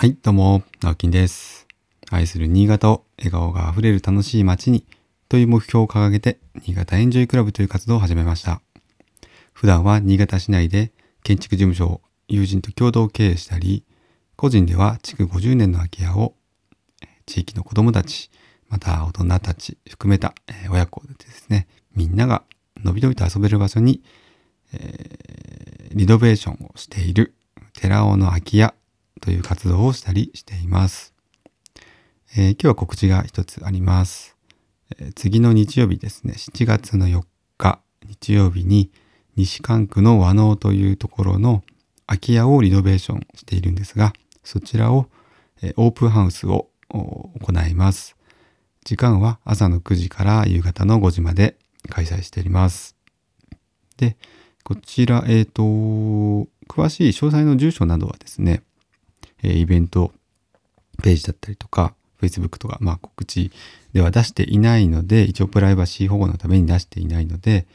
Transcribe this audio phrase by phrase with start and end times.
[0.00, 1.66] はい、どうも、直樹です。
[2.10, 4.86] 愛する新潟を笑顔があふれる楽しい街に
[5.28, 8.62] という目標を掲げて、新潟エンジョイクラブという活動を始めました。
[9.52, 10.90] 普段は新潟市内で
[11.22, 13.84] 建築事務所を友人と共同経営したり、
[14.36, 16.32] 個人では築50年の空き家を
[17.26, 18.30] 地域の子供たち、
[18.70, 20.32] また大人たち含めた
[20.72, 22.44] 親子でですね、みんなが
[22.82, 24.02] のびのびと遊べる場所に、
[24.72, 27.34] えーリノベーションをしている
[27.74, 28.72] 寺尾の空き家
[29.20, 31.14] という活動をしたりしています。
[32.36, 34.36] えー今日は告知が一つあります、
[34.98, 37.22] えー次の日曜日ですね、7月の4
[37.58, 38.90] 日日曜日に
[39.36, 41.62] 西関区の和能というところの
[42.06, 45.06] 空き家をリノベーションしているんですが、そちらを、
[45.62, 48.16] えーオープンハウスを行います。
[48.84, 51.56] 時間は朝の9時から夕方の5時まで
[51.88, 52.96] 開催しております。
[53.96, 54.16] で、
[54.64, 58.62] こちら、えっ、と、詳しい詳細の住所などはですね、
[59.42, 60.12] えイベント
[61.02, 63.50] ページだったりとか、Facebook とか、まあ告知
[63.92, 67.66] では出していないので、一応プライバシー保護のために出していないので、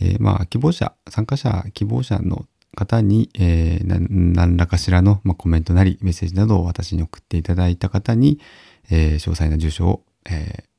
[0.00, 8.38] えーまあ希望者、参加者、希望者の方に、えー何何らかしらの、まあ、コメントなりメッセージなどを私に送っていただいた方に、
[8.90, 10.76] えー詳細な住所を、えー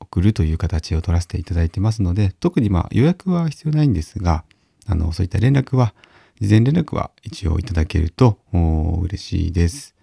[0.00, 4.44] 送るという形を取らせていただいてますので、特にまあ予約は必要ないんですが、
[4.86, 5.92] あの、そういった連絡は、
[6.40, 9.96] 事前連絡は一応いただけると嬉しいです。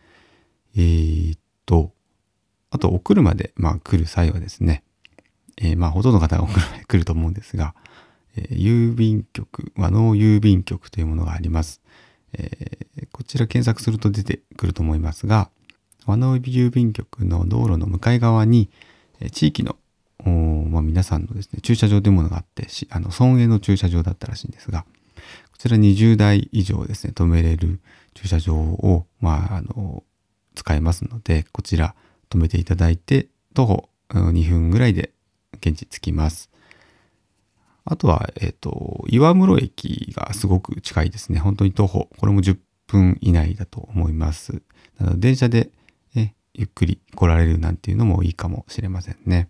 [0.76, 1.94] えーっと、
[2.72, 4.84] あと、お車で、まあ、来る際はですね、
[5.56, 7.74] えーまあ、ほとんどの方がお車で来ると思うんですが、
[8.36, 11.82] えー郵便局、和能郵便局というものがあります。
[12.34, 15.50] えーこちら検索すると出てくると思いますが、
[16.06, 18.70] 和能郵便局の道路の向かい側に、
[19.22, 19.78] え地域の、
[20.70, 24.86] まあ、皆さんのですね、駐車場というものがあって、あの、村営の駐車場だったらしいんですが、
[25.56, 27.80] こちら20台以上ですね、止めれる
[28.14, 30.04] 駐車場を、まあ、あの、
[30.54, 31.96] 使えますので、こちら
[32.30, 35.12] 止めていただいて、徒歩2分ぐらいで
[35.54, 36.50] 現地着きます。
[37.86, 41.40] あとは、えっ、と、岩室駅がすごく近いですね。
[41.40, 44.62] 本当に徒歩、これも10分以内だと思います。
[44.98, 45.72] なので、電車で、
[46.16, 49.50] ね、ゆっくり来られるなんていうのもいいかもしれませんね。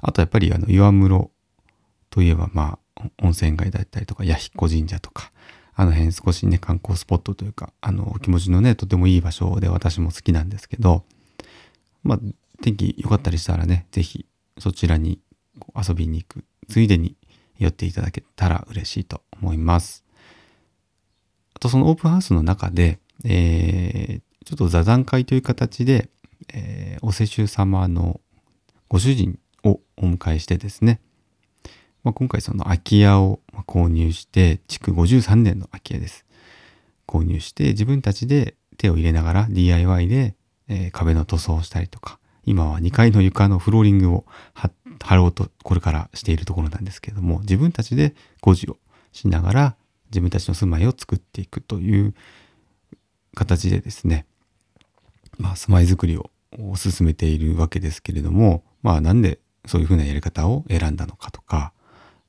[0.00, 1.30] あとやっぱりあの岩室
[2.10, 2.78] といえばまあ
[3.22, 5.32] 温泉街だったりとか弥彦神社とか
[5.74, 11.04] あの辺少しね観光スポットというかあの気持ちのねとてもいい場所で私も好きなんですけど
[12.02, 12.18] まあ
[12.62, 14.26] 天気良かったりしたらね是非
[14.58, 15.20] そちらに
[15.76, 17.16] 遊びに行くついでに
[17.58, 20.04] 寄っていただけたら嬉しいと思います。
[21.54, 26.10] あとそのオープンハウスの中で、えーちょっと座談会という形で、
[26.52, 28.20] えーお世襲様の
[28.88, 31.00] ご主人をお迎えしてですね、
[32.04, 36.24] まあ、今回その空き家を購入して、築53年の空き家です。
[37.06, 40.34] 購入して自分たちで手を入れながら DIY で、
[40.68, 48.76] えー壁の塗装をしたりとか、今は2階の床のフローリングを貼ろうとこれからしているところなんですけれども、自分たちで工事を
[49.12, 49.76] しながら
[50.10, 52.14] 自分たちの住まいを作っていくという
[53.34, 54.26] 形でですね、
[55.38, 56.30] まあ、住まいづくりを
[56.76, 61.72] 進めているわけですけれども、まあ、なんでそういうふうなやり方を選んだのかとか、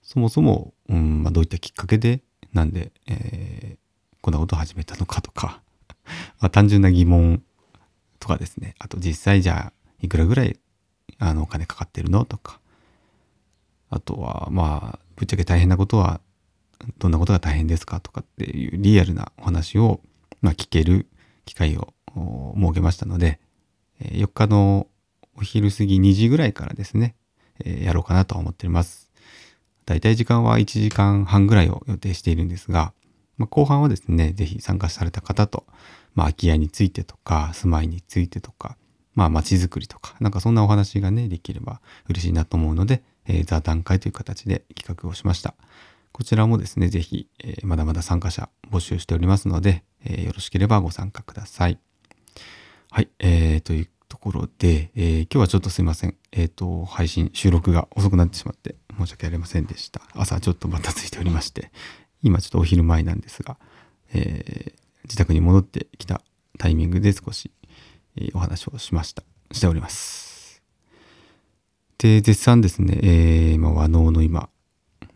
[0.05, 2.21] そもそも、うんまあ、どういったきっかけで、
[2.53, 3.77] なんで、えー
[4.21, 5.61] こんなことを始めたのかとか、
[6.41, 7.43] まあ、単純な疑問
[8.19, 10.57] とかですね、あと実際じゃあ、いくらぐらい、
[11.19, 12.59] あの、お金かかってるのとか、
[13.91, 16.21] あとは、まあ、ぶっちゃけ大変なことは、
[16.97, 20.01] どんなことが大変ですかとかっていうリアルなお話を、
[20.41, 21.07] まあ、聞ける
[21.45, 21.93] 機会を
[22.57, 23.39] 設けましたので、
[23.99, 24.87] えー4日の
[25.35, 27.13] お昼過ぎ2時ぐらいからですね、
[27.63, 29.04] えーやろうかなと思っております。
[29.85, 32.93] だいたい時間は1時間半ぐらいを予定しているんですが、
[33.37, 35.65] まあ、後半はですね、ぜひ参加された方と、
[36.15, 38.77] まあ、空き家についてとか、住まいについてとか、
[39.13, 45.55] まあ、街づくりとか、なんかそんなお話がね、できれば嬉しいなと思うので、えー座談会という形で企画をしました。
[46.11, 51.79] こちらもですね、ぜひ、えーまだまだ参加者募集しておりますので、えーよろしければご参加ください。
[52.91, 56.15] はい、えー、というところで、えー今日はちょっとすいません。
[56.31, 60.01] えっ、と、配信、収録が遅くなってしまって申し訳ありませんでした。
[60.13, 61.69] 朝ちょっとバタついておりまして、
[62.23, 63.57] 今ちょっとお昼前なんですが、
[64.13, 64.73] えー
[65.03, 66.21] 自宅に戻ってきた
[66.57, 67.51] タイミングで少し、
[68.15, 69.23] えーお話をしました。
[69.51, 70.63] しております。
[71.97, 74.47] で、絶賛ですね、えー、まあ、和能の今、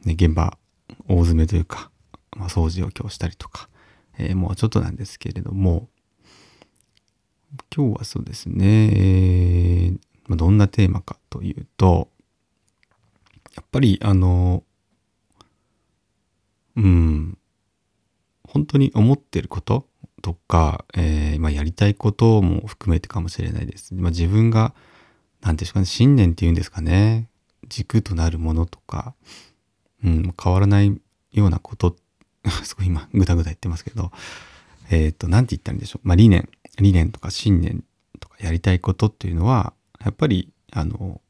[0.03, 0.57] ね、現場、
[1.07, 1.89] 大詰めというか、
[2.35, 3.69] まあ、掃除を今日したりとか、
[4.17, 5.87] えーもうちょっとなんですけれども、
[7.75, 12.09] 今日はそうですね、えー、どんなテーマかというと、
[13.55, 14.63] やっぱりあの、
[16.75, 17.37] うん、
[18.47, 19.87] 本当に思ってること
[20.21, 23.93] とか、えーまあ、やりたいことも含めてかもしれないです。
[23.93, 24.73] まあ、自分が、
[25.41, 27.29] 何でしょうかね、信念っていうんですかね、
[27.67, 29.13] 軸となるものとか、
[30.03, 31.95] うん、変わらないようなこと、
[32.63, 34.11] すごい今、ぐだぐだ言ってますけど、
[34.89, 36.07] えっ、ー、と、なんて言ったらいいんでしょう。
[36.07, 36.49] まあ、理念、
[36.79, 37.83] 理念とか信念
[38.19, 39.73] とかやりたいことっていうのは、
[40.03, 41.21] やっぱり、あの、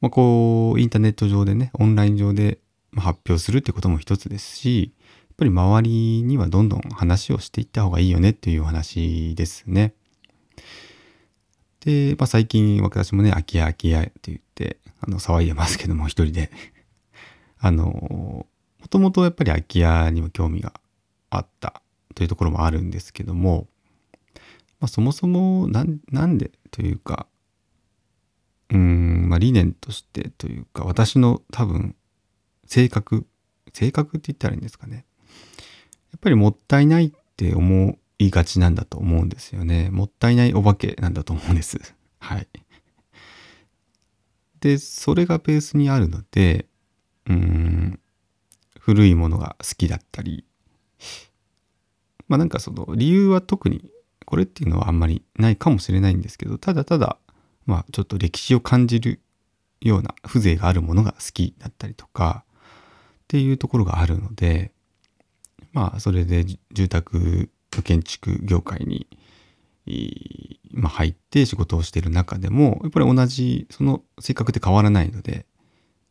[0.00, 2.58] まあ、こう、インターネット上でね、オンライン上で
[2.96, 9.94] 発表するってことも一つですし、やっぱり周りにはどんどん話をしていった方がいいよねっていうお話ですね。
[11.80, 16.50] で、まあ、最近私もね、空き家空き家って言って、あの、騒いでますけども、一人で。
[17.60, 18.46] あの、も
[18.88, 20.72] ともとやっぱり空き家にも興味が
[21.30, 21.82] あった
[22.14, 23.68] というところもあるんですけども、
[24.80, 27.26] まあ、そもそもなんでというか、
[28.70, 31.96] うん、まあ、理念としてというか、私の多分、
[32.66, 33.26] 性格、
[33.72, 35.06] 性格って言ったらいいんですかね。
[36.12, 39.88] やっぱりもったいないって思いがちなんだと思うんですよね。
[39.90, 41.78] もったいないお化けなんだと思うんです。
[42.20, 42.48] はい。
[44.60, 46.66] で、それがベースにあるので、
[47.26, 48.00] うん、
[48.78, 50.44] 古いものが好きだったり、
[52.26, 53.90] まあなんかその理由は特に
[54.28, 57.16] これっていうのはあんまりないかもしれないんですけど、ただただ、
[57.64, 59.20] まあちょっと歴史を感じる
[59.80, 64.70] ような風情があるものが好きだったりとか、っていうところがあるので、
[65.72, 67.48] まあそれで住宅
[67.84, 69.06] 建築業界に、
[70.72, 75.46] ま、入って仕事をしてる中でも、やっぱり同じ、その性格って変わらないので、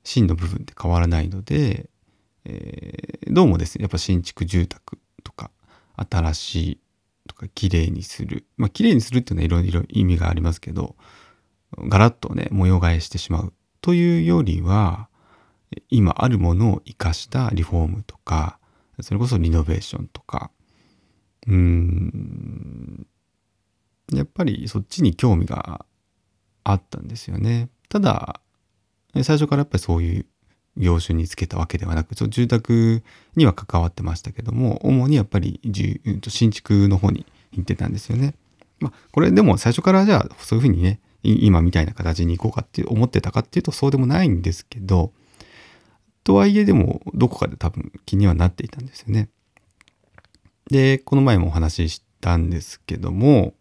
[0.03, 1.87] 芯の部分って変わらないので、
[2.45, 5.51] えー、どうもですね、やっぱ新築住宅とか、
[5.97, 6.79] 新しい
[7.37, 8.45] か綺麗にする。
[8.57, 10.95] まあ綺麗にするっていうのはいろいろ意味がありますけど、
[11.77, 15.09] ガラッとね、模様替えしてしまうというよりは、
[15.89, 18.59] 今あるものを活かしたリフォームとか、
[19.01, 20.51] それこそリノベーションとか、
[21.47, 23.07] うん、
[24.13, 25.85] やっぱりそっちに興味が
[26.63, 27.69] あったんですよね。
[27.89, 28.41] ただ、
[29.13, 30.25] 最初からやっぱりそういう
[30.77, 33.03] 業種につけたわけではなく、そ住宅
[33.35, 35.59] には関わってましたけども、主にやっぱり
[36.27, 38.35] 新築の方に行ってたんですよね。
[38.79, 45.11] まあ、これでも最初からじゃあそういうふうにね、今みたいな形に行こうかって思ってたかっていうとそうでもないんですけど、
[46.23, 49.29] とはいえでもどこかで多分気にはなっていたんですよね。
[50.69, 53.53] で、この前もお話ししたんですけども、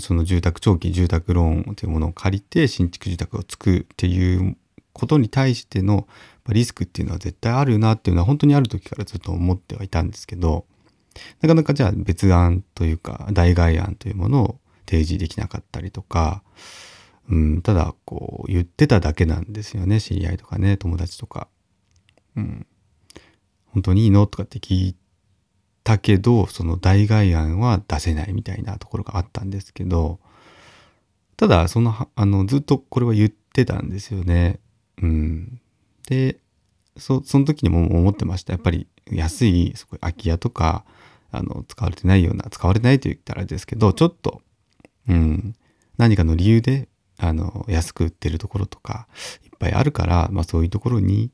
[0.00, 4.56] その住宅長期住宅ローンというものを借りて新築住宅を作るっていう
[4.92, 6.06] ことに対しての
[6.48, 10.66] リスクっていうのは絶対あるなっていうのは本当にある時からずっと思ってはいたんですけど
[11.40, 16.42] なかなかじゃあ別案というか代替案というものを提示できなかったりとか、
[17.30, 21.48] うん、ただこう言ってただけなんですよね知り合いとかね友達とか。
[22.34, 22.66] うん、
[23.66, 24.96] 本当にいいのとかって聞い
[25.84, 30.18] たけどその代替案は出せないみたいなところがあったんですけど
[31.36, 34.60] ただそのあのずっとこれは言ってたんですよね。
[35.02, 35.60] うん、
[36.12, 36.38] で
[36.98, 38.52] そその時にも思ってました。
[38.52, 40.84] やっぱり安いすごい空き家とか
[41.30, 44.42] あの使われてないような使われてないと言ったらあれですけどちょっと、
[45.08, 45.54] うん、
[45.96, 49.08] 何かの理由であの安く売ってるところとか
[49.44, 51.30] いっぱいあるから、まあ、そういうところに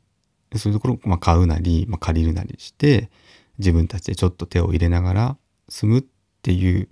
[0.54, 3.10] そういうところをまあ買うなり、まあ、借りるなりして
[3.58, 5.36] 自分たちでちょっと手を入れながら
[5.68, 6.04] 住むっ
[6.42, 6.88] ていう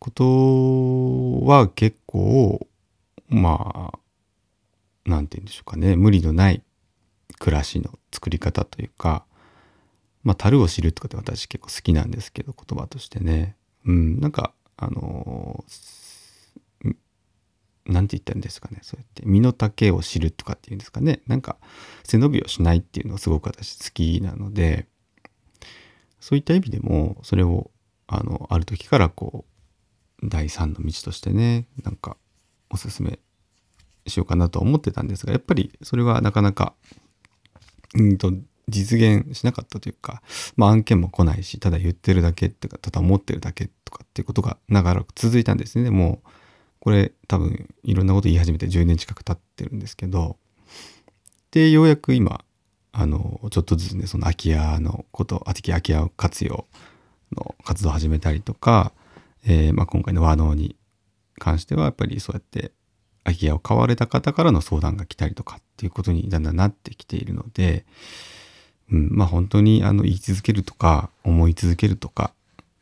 [0.00, 2.66] ことは結構
[3.28, 3.98] まあ
[5.04, 5.94] 何て言うんでしょうかね。
[5.96, 6.62] 無理のない
[7.38, 9.24] 暮らしの作り方というか
[10.22, 13.56] まあ樽を知るとかって私結構好きなんですけど言葉としてね。
[13.84, 15.64] うんなんかあの
[17.84, 19.22] 何て言ったんですかねそうやって。
[19.24, 21.20] 身の丈を知るとかっていうんですかね。
[21.26, 21.56] なんか
[22.02, 24.88] 背伸びをしないっていうのがすごく私好きなので
[26.20, 27.70] そういった意味でもそれを
[28.08, 29.44] あのある時からこ
[30.22, 32.16] う第三の道としてねなんか
[32.70, 33.20] おすすめ
[34.06, 36.74] しようかなと思ってたんですがやっぱりそれはなかなか
[37.96, 38.32] うんと
[38.68, 40.22] 実現しなかったというか、
[40.56, 45.90] まあ、案件も来ないしただ言ってるだけっていうかただ思ってるだけとかっていうことが長らく続いたんですね。
[45.90, 46.28] もう
[46.80, 50.36] これ多分いろんなこと言い始めて10年近く経ってるんですけど
[51.50, 52.44] でようやく今
[52.92, 56.66] あのちょっとずつねその空き家のこと空き家活用
[57.36, 58.92] の活動を始めたりとか、
[59.44, 60.76] えー、まあ、今回の和能に
[61.38, 62.72] 関してはやっぱりそうやって
[63.26, 67.84] 空き家を買われた方からの相談が来たりとかっていうことにだんだんなってきているので、
[68.90, 72.32] うん、まあ本当にあの言い続けるとか思い続けるとか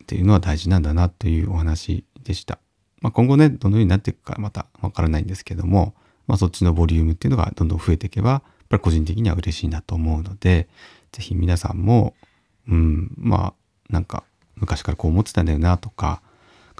[0.02, 2.58] っていうのは大事なんだなというお話でした。
[3.00, 5.94] まあ、今後ねどのようになっていくかまたわからないんですけども、
[6.26, 10.68] まあ、そっちのボリュームっていうのがどんどん増えていけばやっぱり個人的には嬉しいなと思うので
[11.12, 12.14] 是非皆さんも
[12.68, 13.54] うんま
[13.88, 14.24] あなんか
[14.56, 16.22] 昔からこう思ってたんだよなとか、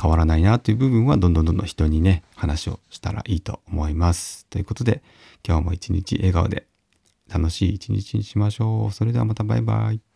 [0.01, 4.47] 変わらないなという部分はどんどんどんどん人にね、話をしたらいいと思います。
[4.47, 5.03] ということで、
[5.47, 6.67] 今日も一日笑顔で
[7.33, 8.93] 楽しい一日にしましょう。
[8.93, 10.14] それではまたバイバイ。